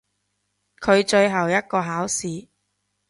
[0.79, 2.47] 佢最後一個考試！